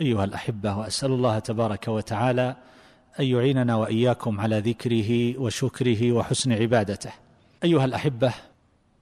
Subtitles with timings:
[0.00, 2.56] أيها الأحبة وأسأل الله تبارك وتعالى
[3.20, 7.10] أن يعيننا وإياكم على ذكره وشكره وحسن عبادته.
[7.64, 8.32] أيها الأحبة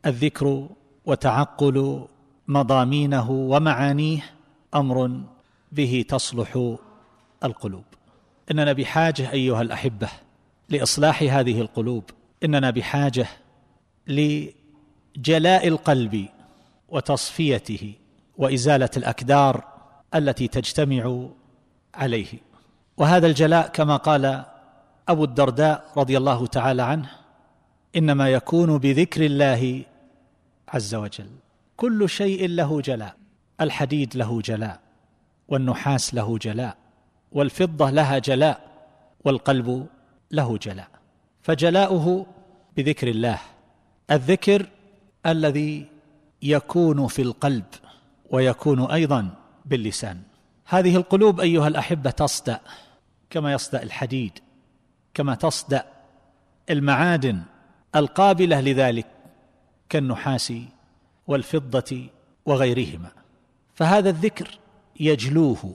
[0.07, 0.69] الذكر
[1.07, 2.07] وتعقل
[2.49, 4.21] مضامينه ومعانيه
[4.75, 5.21] أمر
[5.73, 6.77] به تصلح
[7.45, 7.85] القلوب.
[8.51, 10.09] إننا بحاجة أيها الأحبة
[10.69, 12.05] لإصلاح هذه القلوب.
[12.45, 13.27] إننا بحاجة
[14.07, 16.29] لجلاء القلب
[16.89, 17.93] وتصفيته
[18.39, 19.78] وإزالة الأكدار
[20.15, 21.29] التي تجتمع
[21.95, 22.27] عليه.
[22.97, 24.45] وهذا الجلاء كما قال
[25.09, 27.11] أبو الدرداء رضي الله تعالى عنه
[27.97, 29.85] إنما يكون بذكر الله
[30.69, 31.31] عز وجل.
[31.77, 33.17] كل شيء له جلاء.
[33.61, 34.81] الحديد له جلاء
[35.49, 36.77] والنحاس له جلاء
[37.33, 38.61] والفضة لها جلاء
[39.25, 39.87] والقلب
[40.31, 40.89] له جلاء.
[41.43, 42.27] فجلاؤه
[42.77, 43.39] بذكر الله.
[44.11, 44.67] الذكر
[45.27, 45.87] الذي
[46.43, 47.65] يكون في القلب
[48.31, 49.38] ويكون أيضا
[49.69, 50.23] باللسان.
[50.65, 52.61] هذه القلوب أيها الأحبة تصدأ
[53.31, 54.39] كما يصدأ الحديد
[55.15, 55.85] كما تصدأ
[56.71, 57.43] المعادن
[57.97, 59.07] القابلة لذلك
[59.89, 60.53] كالنحاس
[61.27, 62.07] والفضة
[62.47, 63.11] وغيرهما.
[63.75, 64.59] فهذا الذكر
[65.01, 65.75] يجلوه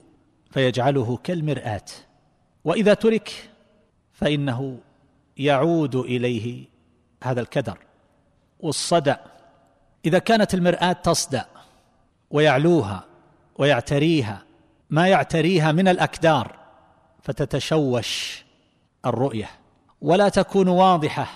[0.50, 1.84] فيجعله كالمرآة
[2.64, 3.50] وإذا ترك
[4.12, 4.78] فإنه
[5.36, 6.66] يعود إليه
[7.22, 7.78] هذا الكدر.
[8.60, 9.20] والصدأ
[10.04, 11.46] إذا كانت المرآة تصدأ
[12.30, 13.04] ويعلوها
[13.58, 14.42] ويعتريها
[14.90, 16.56] ما يعتريها من الأكدار
[17.22, 18.44] فتتشوش
[19.06, 19.50] الرؤية
[20.00, 21.26] ولا تكون واضحة.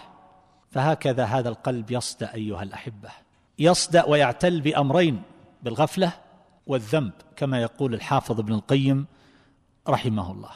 [0.70, 3.08] فهكذا هذا القلب يصدأ أيها الأحبة.
[3.58, 5.22] يصدأ ويعتل بأمرين
[5.62, 6.12] بالغفلة
[6.66, 9.06] والذنب كما يقول الحافظ ابن القيم
[9.88, 10.50] رحمه الله.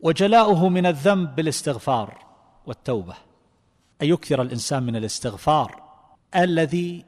[0.00, 2.18] وجلاؤه من الذنب بالاستغفار
[2.66, 3.14] والتوبة.
[4.02, 5.82] ان يكثر الإنسان من الاستغفار
[6.36, 7.04] الذي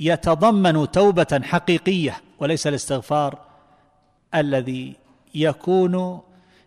[0.00, 3.38] يتضمن توبة حقيقية وليس الاستغفار
[4.34, 4.96] الذي
[5.34, 6.20] يكون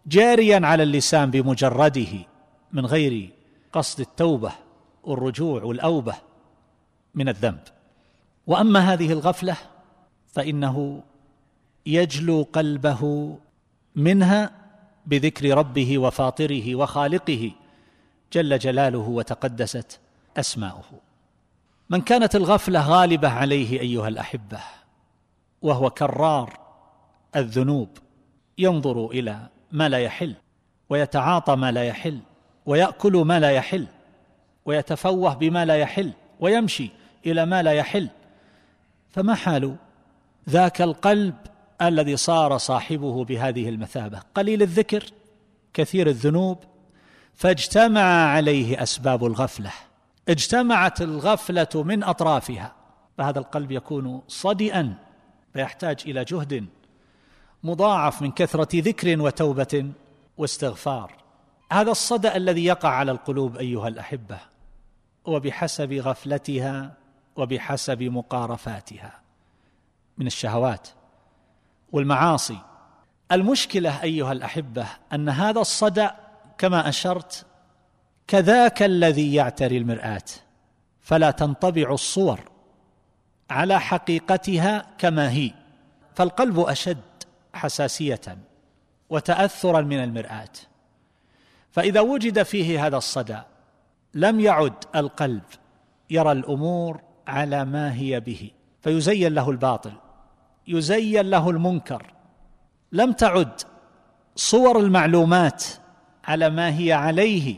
[0.07, 2.13] جاريا على اللسان بمجرده
[2.71, 3.29] من غير
[3.73, 4.51] قصد التوبة
[5.03, 6.15] والرجوع والأوبة
[7.15, 7.59] من الذنب.
[8.47, 9.57] وأما هذه الغفلة
[10.27, 11.03] فإنه
[11.85, 13.35] يجلو قلبه
[13.95, 14.51] منها
[15.05, 17.51] بذكر ربه وفاطره وخالقه
[18.33, 19.99] جل جلاله وتقدست
[20.37, 21.01] أسماؤه.
[21.89, 24.59] من كانت الغفلة غالبة عليه أيها الأحبة.
[25.65, 26.59] وهو كرار
[27.35, 27.89] الذنوب
[28.57, 30.35] ينظر إلى ما لا يحل
[30.89, 32.19] ويتعاطى ما لا يحل
[32.65, 33.87] ويأكل ما لا يحل
[34.65, 36.89] ويتفوه بما لا يحل ويمشي
[37.25, 38.09] إلى ما لا يحل.
[39.09, 39.75] فما حال
[40.49, 41.35] ذاك القلب
[41.81, 45.05] الذي صار صاحبه بهذه المثابة؟ قليل الذكر
[45.73, 46.57] كثير الذنوب
[47.33, 49.71] فاجتمع عليه أسباب الغفلة.
[50.29, 52.75] اجتمعت الغفلة من أطرافها
[53.17, 55.04] فهذا القلب يكون صدئا
[55.55, 56.65] فيحتاج إلى جهد
[57.63, 59.91] مضاعف من كثرة ذكر وتوبة
[60.37, 61.15] واستغفار.
[61.71, 64.37] هذا الصدأ الذي يقع على القلوب أيها الأحبة
[65.25, 66.93] وبحسب غفلتها
[67.35, 69.21] وبحسب مقارفاتها
[70.17, 70.87] من الشهوات
[71.91, 72.59] والمعاصي.
[73.31, 76.15] المشكلة أيها الأحبة أن هذا الصدأ
[76.57, 77.45] كما أشرت
[78.27, 80.23] كذاك الذي يعتري المرآة
[81.01, 82.54] فلا تنطبع الصور
[83.49, 85.51] على حقيقتها كما هي.
[86.15, 86.97] فالقلب أشد
[87.53, 88.21] حساسية
[89.09, 90.53] وتأثرا من المرآة.
[91.71, 93.37] فإذا وجد فيه هذا الصدى
[94.13, 95.43] لم يعد القلب
[96.09, 98.51] يرى الأمور على ما هي به.
[98.81, 99.93] فيزين له الباطل
[100.67, 102.13] يزين له المنكر.
[102.91, 103.61] لم تعد
[104.35, 105.63] صور المعلومات
[106.25, 107.55] على ما هي عليه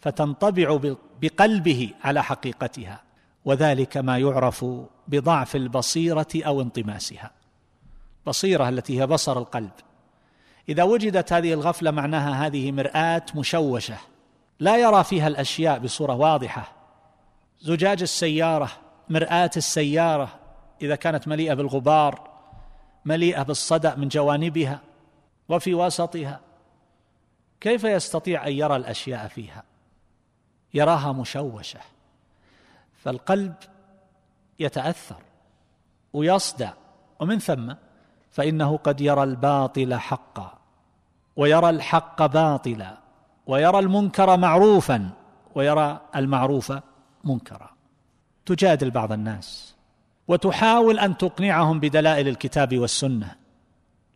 [0.00, 0.80] فتنطبع
[1.22, 3.02] بقلبه على حقيقتها.
[3.44, 4.64] وذلك ما يعرف
[5.10, 7.30] بضعف البصيرة أو انطماسها.
[8.26, 9.70] بصيرة التي هي بصر القلب.
[10.68, 13.96] إذا وجدت هذه الغفلة معناها هذه مرآة مشوشة
[14.60, 16.72] لا يرى فيها الأشياء بصورة واضحة.
[17.60, 18.70] زجاج السيارة
[19.08, 20.28] مرآة السيارة
[20.82, 22.30] إذا كانت مليئة بالغبار
[23.04, 24.80] مليئة بالصدأ من جوانبها
[25.48, 26.40] وفي وسطها
[27.60, 29.62] كيف يستطيع أن يرى الأشياء فيها؟
[30.74, 31.80] يراها مشوشة.
[33.04, 33.54] فالقلب
[34.60, 35.22] يتأثر
[36.12, 36.72] ويصدع.
[37.20, 37.72] ومن ثم
[38.30, 40.58] فإنه قد يرى الباطل حقا
[41.36, 42.98] ويرى الحق باطلا
[43.46, 45.10] ويرى المنكر معروفا
[45.54, 46.72] ويرى المعروف
[47.24, 47.70] منكرا.
[48.46, 49.74] تجادل بعض الناس
[50.28, 53.34] وتحاول أن تقنعهم بدلائل الكتاب والسنة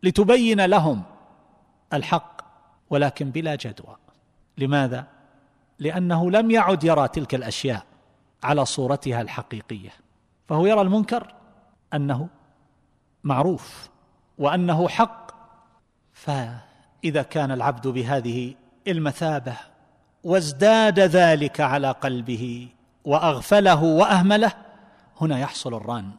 [0.03, 1.03] لتبين لهم
[1.93, 2.41] الحق
[2.89, 3.95] ولكن بلا جدوى.
[4.57, 5.07] لماذا؟
[5.79, 7.83] لأنه لم يعد يرى تلك الأشياء
[8.43, 10.04] على صورتها الحقيقية.
[10.47, 11.33] فهو يرى المنكر
[11.93, 12.27] أنه
[13.23, 13.89] معروف
[14.37, 15.25] وأنه حق.
[16.13, 18.55] فإذا كان العبد بهذه
[18.87, 19.57] المثابة
[20.23, 22.67] وازداد ذلك على قلبه
[23.05, 24.53] وأغفله وأهمله
[25.21, 26.11] هنا يحصل الران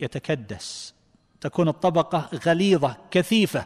[0.00, 0.94] يتكدس
[1.40, 3.64] تكون الطبقة غليظة كثيفة.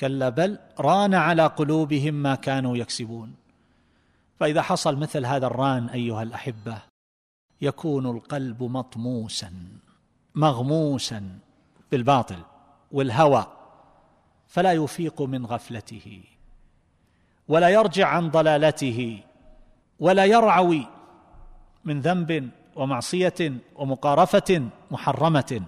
[0.00, 3.34] كلا بل ران على قلوبهم ما كانوا يكسبون.
[4.40, 6.89] فإذا حصل مثل هذا الران أيها الأحبة
[7.60, 9.52] يكون القلب مطموسا
[10.34, 11.38] مغموسا
[11.92, 12.38] بالباطل
[12.92, 13.46] والهوى
[14.48, 16.22] فلا يفيق من غفلته
[17.48, 19.22] ولا يرجع عن ضلالته
[20.00, 20.86] ولا يرعوي
[21.84, 25.62] من ذنب ومعصية ومقارفة محرمة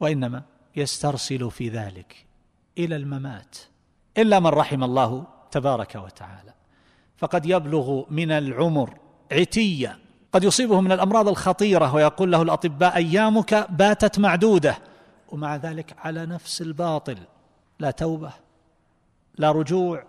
[0.00, 0.42] وإنما
[0.76, 2.26] يسترسل في ذلك
[2.78, 3.58] إلى الممات
[4.18, 6.54] إلا من رحم الله تبارك وتعالى.
[7.16, 8.98] فقد يبلغ من العمر
[9.32, 9.98] عتيه
[10.34, 14.78] قد يصيبه من الأمراض الخطيرة ويقول له الأطباء أيامك باتت معدودة.
[15.28, 17.18] ومع ذلك على نفس الباطل
[17.78, 18.32] لا توبة
[19.38, 20.04] لا رجوع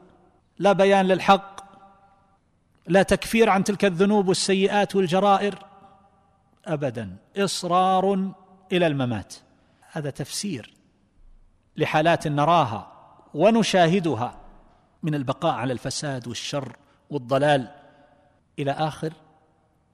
[0.59, 1.65] لا بيان للحق
[2.87, 5.65] لا تكفير عن تلك الذنوب والسيئات والجرائر.
[6.65, 8.31] ابدا إصرار
[8.71, 9.33] إلى الممات.
[9.91, 10.73] هذا تفسير
[11.77, 12.91] لحالات نراها
[13.33, 14.37] ونشاهدها
[15.03, 16.75] من البقاء على الفساد والشر
[17.09, 17.67] والضلال
[18.59, 19.13] إلى آخر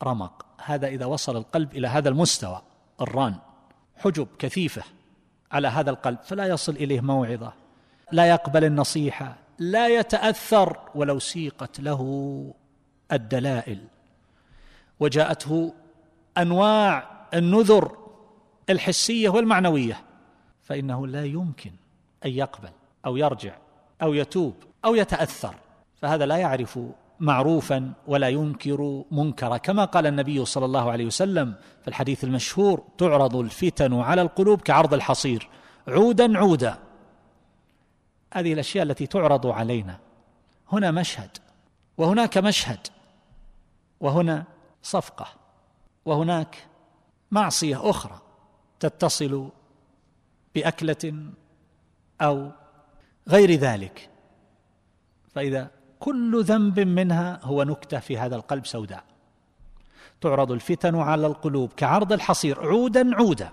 [0.03, 0.45] رمق.
[0.65, 2.62] هذا إذا وصل القلب إلى هذا المستوى
[3.01, 3.36] الران
[3.98, 4.83] حجب كثيفة
[5.51, 7.53] على هذا القلب فلا يصل إليه موعظة
[8.12, 12.53] لا يقبل النصيحة لا يتأثر ولو سيقت له
[13.12, 13.80] الدلائل.
[15.00, 15.74] وجاءته
[16.38, 17.97] أنواع النذر
[18.69, 20.01] الحسية والمعنوية
[20.63, 21.71] فإنه لا يمكن
[22.25, 22.69] أن يقبل
[23.06, 23.54] أو يرجع
[24.01, 24.56] أو يتوب
[24.86, 25.56] أو يتأثر
[26.01, 26.80] فهذا لا يعرف
[27.21, 29.57] معروفا ولا ينكر منكرا.
[29.57, 34.94] كما قال النبي صلى الله عليه وسلم في الحديث المشهور تعرض الفتن على القلوب كعرض
[34.94, 35.50] الحصير.
[35.88, 36.77] عودا عودا.
[38.33, 40.00] هذه الأشياء التي تعرض علينا.
[40.71, 41.38] هنا مشهد
[41.97, 42.88] وهناك مشهد
[44.00, 44.44] وهنا
[44.83, 45.27] صفقة
[46.06, 46.68] وهناك
[47.31, 48.21] معصية أخرى
[48.79, 49.50] تتصل
[50.56, 51.31] بأكلة
[52.21, 52.51] أو
[53.29, 54.09] غير ذلك.
[55.35, 59.03] فإذا كل ذنب منها هو نكتة في هذا القلب سوداء.
[60.21, 63.50] تعرض الفتن على القلوب كعرض الحصير عودا عودا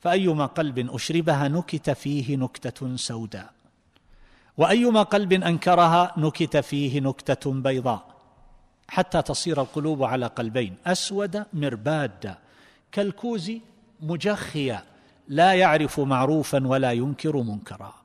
[0.00, 3.52] فأيما قلب أشربها نكت فيه نكتة سوداء.
[4.56, 8.04] وأيما قلب أنكرها نكت فيه نكتة بيضاء.
[8.88, 12.38] حتى تصير القلوب على قلبين أسود مربادا
[12.92, 13.52] كالكوز
[14.00, 14.82] مجخيا
[15.28, 18.01] لا يعرف معروفا ولا ينكر منكرا.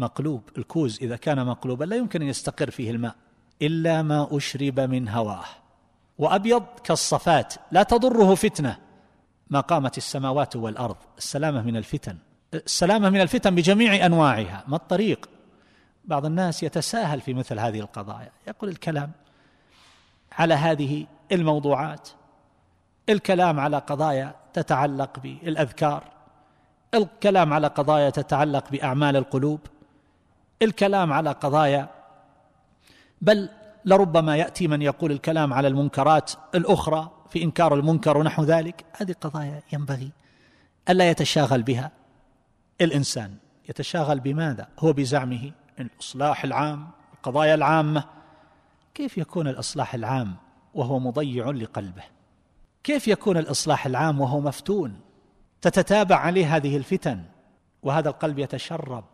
[0.00, 3.14] مقلوب الكوز إذا كان مقلوبا لا يمكن أن يستقر فيه الماء
[3.62, 5.44] إلا ما أشرب من هواه.
[6.18, 8.78] وأبيض كالصفات لا تضره فتنة.
[9.50, 12.16] ما قامت السماوات والأرض؟ السلامة من الفتن.
[12.54, 14.64] السلامة من الفتن بجميع أنواعها.
[14.68, 15.28] ما الطريق؟
[16.04, 18.30] بعض الناس يتساهل في مثل هذه القضايا.
[18.48, 19.10] يقول الكلام
[20.32, 22.08] على هذه الموضوعات.
[23.08, 26.04] الكلام على قضايا تتعلق بالأذكار.
[26.94, 29.60] الكلام على قضايا تتعلق بأعمال القلوب.
[30.62, 31.88] الكلام على قضايا
[33.20, 33.48] بل
[33.84, 38.84] لربما يأتي من يقول الكلام على المنكرات الأخرى في إنكار المنكر ونحو ذلك.
[38.96, 40.10] هذه قضايا ينبغي
[40.88, 41.90] ألا يتشاغل بها
[42.80, 43.34] الإنسان.
[43.68, 48.04] يتشاغل بماذا؟ هو بزعمه الإصلاح العام القضايا العامة.
[48.94, 50.36] كيف يكون الإصلاح العام
[50.74, 52.02] وهو مضيع لقلبه؟
[52.84, 55.00] كيف يكون الإصلاح العام وهو مفتون؟
[55.60, 57.22] تتتابع عليه هذه الفتن
[57.82, 59.04] وهذا القلب يتشرب.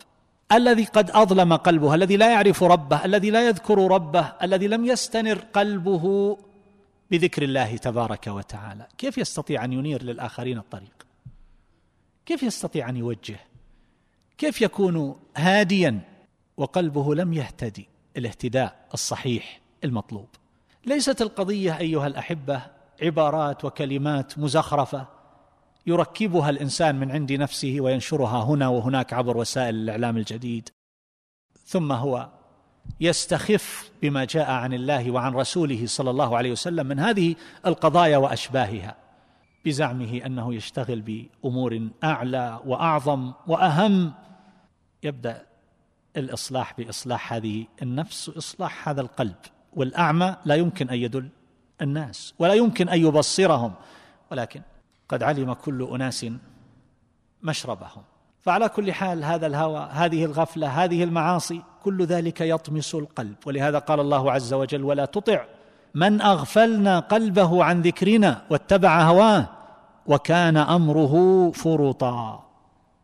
[0.53, 5.39] الذي قد أظلم قلبه الذي لا يعرف ربه الذي لا يذكر ربه الذي لم يستنر
[5.39, 6.39] قلبه
[7.11, 8.87] بذكر الله تبارك وتعالى.
[8.99, 11.07] كيف يستطيع أن ينير للآخرين الطريق؟
[12.27, 13.37] كيف يستطيع أن يوجه؟
[14.39, 16.01] كيف يكون هاديا
[16.57, 20.29] وقلبه لم يهتدي؟ الاهتداء الصحيح المطلوب.
[20.87, 22.63] ليست القضية أيها الأحبة
[23.03, 25.16] عبارات وكلمات مزخرفة.
[25.87, 30.69] يركبها الإنسان من عند نفسه وينشرها هنا وهناك عبر وسائل الإعلام الجديد.
[31.65, 32.29] ثم هو
[33.01, 37.35] يستخف بما جاء عن الله وعن رسوله صلى الله عليه وسلم من هذه
[37.67, 38.97] القضايا وأشباهها
[39.65, 44.13] بزعمه أنه يشتغل بأمور أعلى وأعظم وأهم.
[45.03, 45.47] يبدأ
[46.17, 49.37] الإصلاح بإصلاح هذه النفس وإصلاح هذا القلب
[49.73, 51.29] والأعمى لا يمكن أن يدل
[51.83, 53.75] الناس ولا يمكن أن يبصرهم
[54.31, 54.63] ولكن
[55.09, 56.27] قد علم كل أناس
[57.43, 58.03] مشربهم.
[58.41, 63.37] فعلى كل حال هذا الهوى هذه الغفلة هذه المعاصي كل ذلك يطمس القلب.
[63.47, 65.45] ولهذا قال الله عز وجل ولا تطع
[65.95, 69.49] من أغفلنا قلبه عن ذكرنا واتبع هواه
[70.07, 72.45] وكان أمره فرطا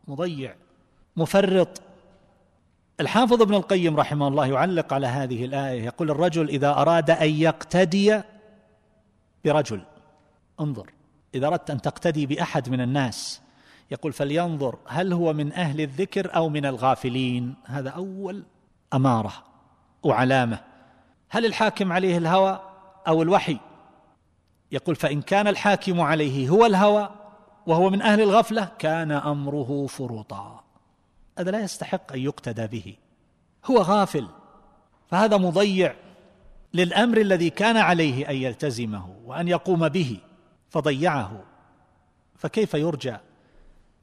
[0.07, 0.55] مضيع
[1.17, 1.81] مفرط.
[2.99, 8.21] الحافظ ابن القيم رحمه الله يعلق على هذه الآية يقول الرجل إذا أراد أن يقتدي
[9.45, 9.81] برجل
[10.59, 10.89] انظر.
[11.35, 13.41] إذا أردت أن تقتدي بأحد من الناس
[13.91, 17.55] يقول فلينظر هل هو من أهل الذكر أو من الغافلين.
[17.65, 18.43] هذا أول
[18.93, 19.33] أمارة
[20.03, 20.59] وعلامة.
[21.29, 22.61] هل الحاكم عليه الهوى
[23.07, 23.57] أو الوحي؟
[24.71, 27.09] يقول فإن كان الحاكم عليه هو الهوى
[27.67, 30.63] وهو من أهل الغفلة كان أمره فرطا
[31.39, 32.95] هذا لا يستحق أن يقتدى به.
[33.65, 34.27] هو غافل
[35.07, 35.95] فهذا مضيع
[36.73, 40.17] للأمر الذي كان عليه أن يلتزمه وأن يقوم به.
[40.73, 41.43] فضيعه.
[42.37, 43.15] فكيف يرجى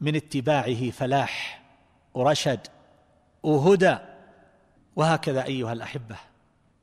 [0.01, 1.63] من اتباعه فلاح
[2.15, 2.67] ورشد
[3.43, 3.97] وهدى؟
[4.97, 6.17] وهكذا أيها الأحبة.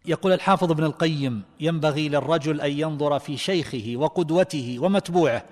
[0.05, 5.43] يقول الحافظ ابن القيم ينبغي للرجل أن ينظر في شيخه وقدوته ومتبوعه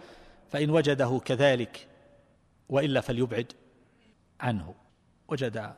[0.51, 1.88] فإن وجده كذلك
[2.70, 3.51] وإلا فليبعد
[4.39, 4.74] عنه.
[5.27, 5.74] وجد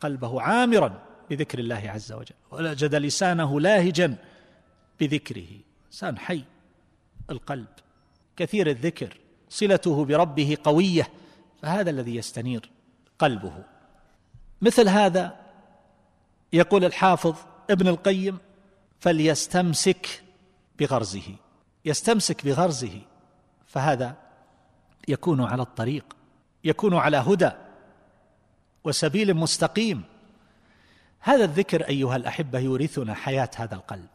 [0.00, 4.16] قلبه عامرا بذكر الله عز وجل وجد لسانه لاهجا
[5.00, 5.48] بذكره.
[5.86, 6.44] انسان حي
[7.30, 7.66] القلب.
[8.40, 9.16] كثير الذكر
[9.48, 11.08] صلته بربه قوية
[11.62, 12.70] فهذا الذي يستنير
[13.18, 13.64] قلبه.
[14.62, 15.36] مثل هذا
[16.52, 17.36] يقول الحافظ
[17.70, 18.38] ابن القيم
[19.00, 20.22] فليستمسك
[20.78, 21.36] بغرزه.
[21.84, 23.00] يستمسك بغرزه
[23.66, 24.16] فهذا
[25.08, 26.16] يكون على الطريق
[26.64, 27.50] يكون على هدى
[28.84, 30.02] وسبيل مستقيم.
[31.20, 34.08] هذا الذكر أيها الأحبة يورثنا حياة هذا القلب.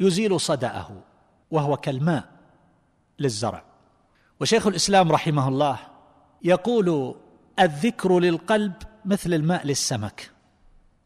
[0.00, 1.02] يزيل صدأه
[1.50, 2.39] وهو كالماء.
[3.20, 3.62] للزرع.
[4.40, 5.78] وشيخ الإسلام رحمه الله
[6.42, 7.14] يقول
[7.58, 8.72] الذكر للقلب
[9.04, 10.30] مثل الماء للسمك.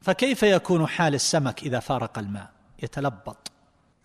[0.00, 2.50] فكيف يكون حال السمك إذا فارق الماء؟
[2.82, 3.52] يتلبط.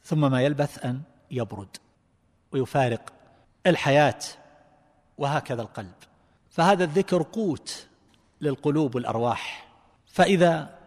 [0.03, 1.01] ثم ما يلبث أن
[1.31, 1.77] يبرد.
[2.51, 3.13] ويفارق
[3.67, 4.19] الحياة.
[5.17, 5.93] وهكذا القلب.
[6.49, 7.87] فهذا الذكر قوت
[8.41, 9.67] للقلوب والأرواح.
[10.05, 10.79] فإذا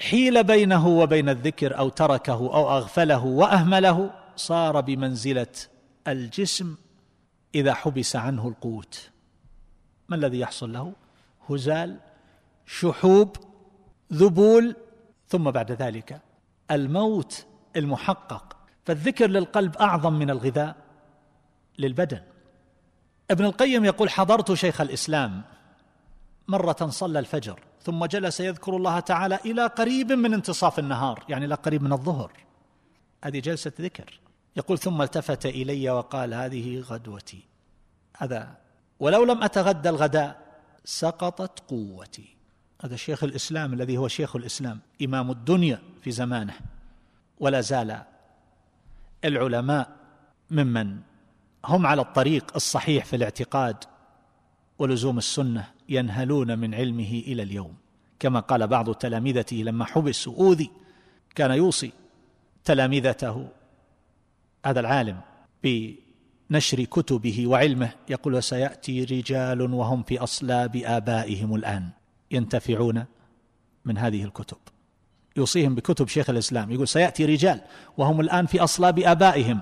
[0.00, 5.46] حيل بينه وبين الذكر أو تركه أو أغفله وأهمله صار بمنزلة
[6.12, 6.76] الجسم
[7.54, 9.10] إذا حبس عنه القوت.
[10.08, 10.92] ما الذي يحصل له؟
[11.50, 12.00] هزال
[12.66, 13.36] شحوب
[14.12, 14.76] ذبول
[15.28, 16.20] ثم بعد ذلك
[16.70, 17.46] الموت
[17.76, 18.56] المحقق.
[18.84, 20.76] فالذكر للقلب أعظم من الغذاء
[21.78, 22.22] للبدن.
[23.30, 25.42] ابن القيم يقول حضرت شيخ الإسلام
[26.48, 31.24] مرة صلى الفجر ثم جلس يذكر الله تعالى إلى قريب من انتصاف النهار.
[31.28, 32.32] يعني إلى قريب من الظهر.
[33.24, 34.20] هذه جلسة ذكر.
[34.56, 37.44] يقول ثم التفت إلي وقال هذه غدوتي.
[38.16, 38.56] هذا
[39.00, 42.36] ولو لم أتغدى الغداء سقطت قوتي.
[42.82, 46.54] هذا شيخ الإسلام الذي هو شيخ الإسلام إمام الدنيا في زمانه.
[47.40, 48.02] ولا زال
[49.24, 49.96] العلماء
[50.50, 50.96] ممن
[51.64, 53.76] هم على الطريق الصحيح في الاعتقاد
[54.78, 57.74] ولزوم السنة ينهلون من علمه إلى اليوم.
[58.20, 60.70] كما قال بعض تلامذته لما حبس واوذي
[61.34, 61.92] كان يوصي
[62.64, 63.48] تلامذته
[64.68, 65.20] هذا العالم
[65.62, 67.90] بنشر كتبه وعلمه.
[68.08, 71.88] يقول وسيأتي رجال وهم في أصلاب آبائهم الآن
[72.30, 73.04] ينتفعون
[73.84, 74.56] من هذه الكتب.
[75.36, 76.70] يوصيهم بكتب شيخ الإسلام.
[76.70, 77.60] يقول سيأتي رجال
[77.96, 79.60] وهم الآن في أصلاب آبائهم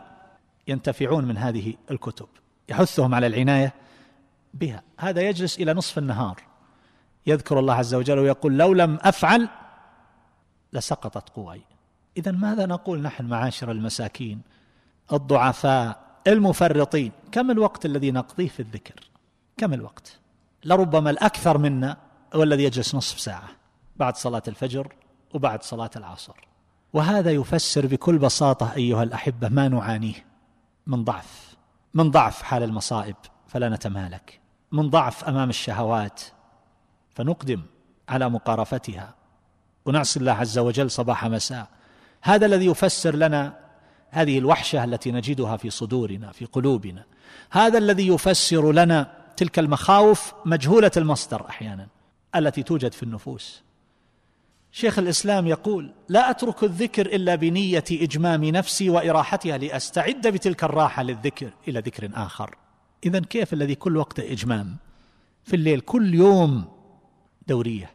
[0.68, 2.28] ينتفعون من هذه الكتب.
[2.68, 3.75] يحثهم على العناية
[4.54, 4.82] بها.
[4.98, 6.42] هذا يجلس إلى نصف النهار.
[7.26, 9.48] يذكر الله عز وجل ويقول لو لم أفعل
[10.72, 11.60] لسقطت قواي.
[12.16, 14.55] اذا ماذا نقول نحن معاشر المساكين؟
[15.12, 17.12] الضعفاء المفرطين.
[17.32, 19.10] كم الوقت الذي نقضيه في الذكر؟
[19.56, 20.18] كم الوقت؟
[20.64, 21.96] لربما الأكثر منا
[22.34, 23.48] هو الذي يجلس نصف ساعة
[23.96, 24.92] بعد صلاة الفجر
[25.34, 26.48] وبعد صلاة العصر.
[26.92, 30.26] وهذا يفسر بكل بساطة أيها الأحبة ما نعانيه.
[30.86, 31.56] من ضعف.
[31.94, 33.16] من ضعف حال المصائب
[33.48, 34.40] فلا نتمالك.
[34.72, 36.22] من ضعف أمام الشهوات
[37.14, 37.62] فنقدم
[38.08, 39.14] على مقارفتها.
[39.86, 41.68] ونعصي الله عز وجل صباح مساء.
[42.22, 43.65] هذا الذي يفسر لنا
[44.16, 47.04] هذه الوحشة التي نجدها في صدورنا في قلوبنا.
[47.50, 51.88] هذا الذي يفسر لنا تلك المخاوف مجهولة المصدر أحيانا
[52.37, 53.62] التي توجد في النفوس.
[54.73, 61.50] شيخ الإسلام يقول لا أترك الذكر إلا بنية إجمام نفسي وإراحتها لأستعد بتلك الراحة للذكر
[61.68, 62.56] إلى ذكر آخر.
[63.04, 64.76] اذا كيف الذي كل وقت إجمام؟
[65.44, 66.64] في الليل كل يوم
[67.46, 67.90] دورية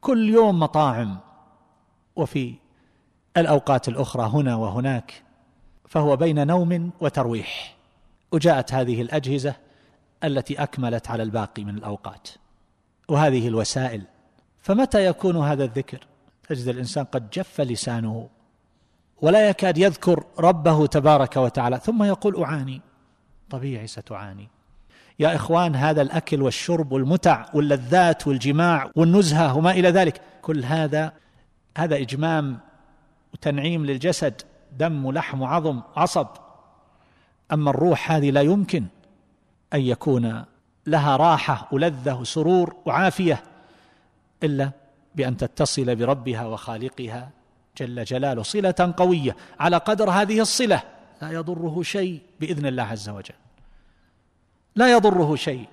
[0.00, 1.18] كل يوم مطاعم
[2.16, 2.54] وفي
[3.36, 5.27] الأوقات الأخرى هنا وهناك
[5.88, 7.76] فهو بين نوم وترويح.
[8.32, 9.54] وجاءت هذه الأجهزة
[10.24, 12.28] التي أكملت على الباقي من الأوقات.
[13.08, 14.02] وهذه الوسائل.
[14.62, 16.06] فمتى يكون هذا الذكر؟
[16.48, 18.28] تجد الإنسان قد جف لسانه.
[19.22, 21.78] ولا يكاد يذكر ربه تبارك وتعالى.
[21.78, 22.80] ثم يقول أعاني.
[23.50, 24.48] طبيعي ستعاني.
[25.18, 30.20] يا إخوان هذا الأكل والشرب والمتع واللذات والجماع والنزهة وما إلى ذلك.
[30.42, 31.12] كل هذا
[31.78, 32.58] هذا إجمام
[33.34, 34.42] وتنعيم للجسد.
[34.72, 36.26] دم ولحم وعظم عصب.
[37.52, 38.84] أما الروح هذه لا يمكن
[39.74, 40.44] أن يكون
[40.86, 43.42] لها راحة ولذة وسرور وعافية
[44.42, 44.70] إلا
[45.14, 47.30] بأن تتصل بربها وخالقها
[47.78, 48.42] جل جلاله.
[48.42, 50.82] صلة قوية على قدر هذه الصلة.
[51.22, 53.34] لا يضره شيء بإذن الله عز وجل.
[54.76, 55.68] لا يضره شيء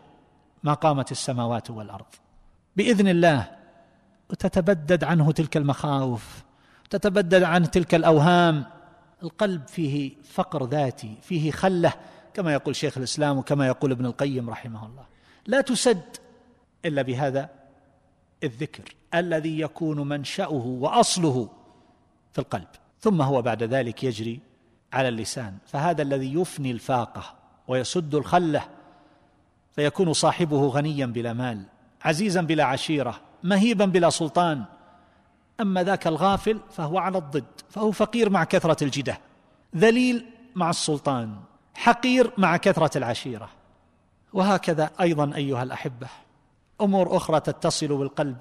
[0.63, 2.05] ما قامت السماوات والأرض.
[2.75, 3.51] بإذن الله
[4.29, 6.43] وتتبدد عنه تلك المخاوف
[6.89, 8.65] تتبدد عنه تلك الأوهام.
[9.23, 11.93] القلب فيه فقر ذاتي فيه خلة
[12.33, 15.05] كما يقول شيخ الإسلام وكما يقول ابن القيم رحمه الله.
[15.47, 16.03] لا تسد
[16.85, 17.49] إلا بهذا
[18.43, 21.49] الذكر الذي يكون منشأه وأصله
[22.33, 22.67] في القلب.
[22.99, 24.39] ثم هو بعد ذلك يجري
[24.93, 25.57] على اللسان.
[25.65, 27.35] فهذا الذي يفني الفاقة
[27.67, 28.67] ويسد الخلة
[29.75, 31.63] فيكون صاحبه غنيا بلا مال
[32.01, 34.63] عزيزا بلا عشيرة مهيبا بلا سلطان
[35.61, 39.19] أما ذاك الغافل فهو على الضد فهو فقير مع كثرة الجدة
[39.75, 41.35] ذليل مع السلطان
[41.73, 43.49] حقير مع كثرة العشيرة.
[44.33, 46.07] وهكذا أيضا أيها الأحبة
[46.81, 48.37] أمور أخرى تتصل بالقلب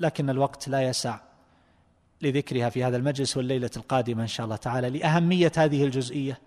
[0.00, 1.18] لكن الوقت لا يسع
[2.22, 4.90] لذكرها في هذا المجلس والليلة القادمة إن شاء الله تعالى.
[4.90, 6.38] لأهمية هذه الجزئية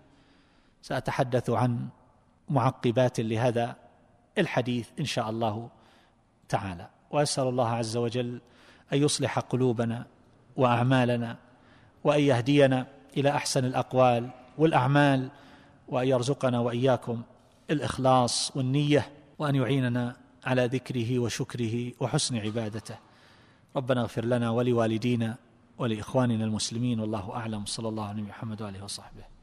[0.82, 1.88] سأتحدث عن
[2.50, 3.76] معقبات لهذا
[4.38, 5.70] الحديث إن شاء الله
[6.50, 6.90] تعالى.
[7.12, 8.42] وأسأل الله عز وجل
[8.94, 10.06] أن يصلح قلوبنا
[10.56, 11.38] وأعمالنا
[12.04, 15.30] وأن يهدينا إلى أحسن الأقوال والأعمال
[15.88, 17.22] وأن يرزقنا وإياكم
[17.72, 19.10] الإخلاص والنية
[19.40, 22.96] وأن يعيننا على ذكره وشكره وحسن عبادته.
[23.76, 25.36] ربنا اغفر لنا ولوالدينا
[25.78, 27.66] ولإخواننا المسلمين والله أعلم.
[27.66, 29.37] صلى الله عليه محمد وآله وصحبه.